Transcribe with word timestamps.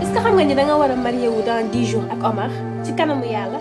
est-ce 0.00 0.10
que 0.12 0.18
xam 0.22 0.34
nga 0.36 0.44
ni 0.46 0.54
da 0.54 0.62
nga 0.66 0.76
war 0.78 0.90
a 0.90 0.94
marié 0.96 1.28
wu 1.28 1.40
dans 1.46 1.64
dix 1.72 1.86
jours 1.86 2.04
ak 2.12 2.20
Omar 2.28 2.50
ci 2.84 2.90
kanamu 2.94 3.24
yàlla. 3.26 3.58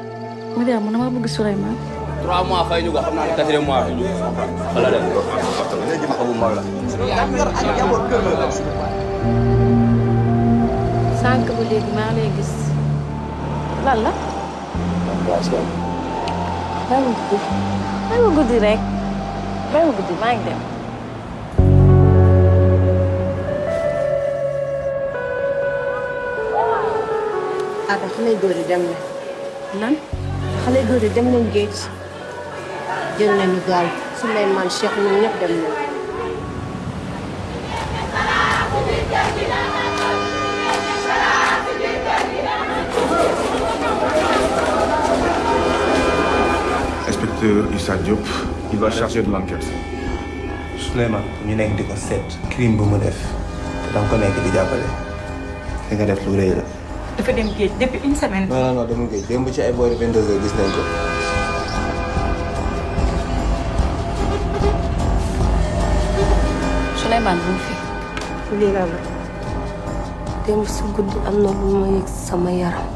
Mariam 0.58 0.84
man 0.84 0.92
damaa 0.94 1.10
bëgg 1.14 1.28
Souleymane. 1.30 1.80
trois 2.24 2.44
mois 2.44 2.66
fay 2.70 2.82
ñu 2.84 2.92
ko 2.92 3.00
xam 3.06 3.16
naa 3.16 3.26
ne 3.28 3.34
quatrième 3.38 3.66
mois 3.66 3.84
fay 3.86 3.94
ñu 3.96 4.04
ko. 4.04 4.30
xala 4.74 4.88
dem 4.92 5.04
léegi 5.04 6.08
ma 6.08 6.16
xamul 6.18 6.38
mooy 6.42 6.56
la. 6.58 6.62
sànq 11.22 11.46
ba 11.58 11.64
léegi 11.70 11.92
maa 11.98 12.12
lay 12.18 12.30
gis 12.38 12.54
lan 13.86 13.98
la. 14.06 14.12
bàyyi 16.90 17.04
ma 17.06 17.10
guddi 17.18 17.36
bàyyi 18.10 18.24
ma 18.24 18.30
guddi 18.36 18.58
rek 18.66 18.80
bàyyi 19.72 19.86
ma 19.88 19.94
guddi 19.98 20.14
maa 20.22 20.34
ngi 20.36 20.44
dem. 20.48 20.62
Ada 27.92 28.08
xale 28.16 28.34
góor 28.42 28.52
yi 28.56 28.64
dem 28.68 28.82
na 28.84 29.80
lan 29.82 29.96
xale 30.66 30.82
góor 30.88 31.02
yi 31.04 31.10
dem 31.16 31.26
nañ 31.34 31.44
géej 31.54 31.76
jël 33.18 33.34
nañu 33.38 33.60
gaal 33.68 33.88
Souleymane 34.22 34.70
Cheikh 34.78 34.96
ñun 35.04 35.18
ñëpp 35.22 35.36
dem 35.42 35.52
nañ 35.62 35.74
inspecteur 47.10 47.60
Issa 47.76 47.96
Diop 48.06 48.24
il 48.74 48.80
va 48.80 48.92
charger 48.92 49.22
de 49.24 49.32
l'enquête 49.32 49.66
Souleymane 50.80 51.30
ñu 51.46 51.56
nekk 51.56 51.72
di 51.78 51.84
ko 51.84 51.96
seet 52.10 52.28
crime 52.52 52.78
bu 52.78 52.86
mu 52.86 52.98
def 53.04 53.20
te 53.84 53.90
danga 53.94 54.10
ko 54.10 54.16
nekk 54.18 54.36
di 54.46 54.52
jàppale 54.56 54.88
fi 55.90 55.94
nga 55.96 56.06
def 56.06 56.26
lu 56.28 56.36
rëy 56.40 56.54
la 56.58 56.64
dafa 57.22 57.38
dem 57.38 57.54
géej 57.54 57.70
depuis 57.78 58.02
une 58.02 58.18
semaine. 58.18 58.50
non 58.50 58.74
non 58.74 58.74
non 58.82 58.86
demul 58.90 59.08
géej 59.14 59.22
démb 59.30 59.46
ci 59.54 59.62
ay 59.62 59.72
boori 59.74 59.94
guddi 59.94 60.18
am 71.28 71.36
lu 71.38 71.52
ma 71.78 71.88
yëg 71.94 72.08
sama 72.10 72.50
yaram. 72.50 72.88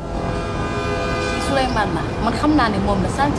Souleymane 1.47 2.01
xam 2.39 2.51
naa 2.57 2.69
ne 2.69 2.77
moom 2.85 2.99
la 3.05 3.09
sentir 3.13 3.33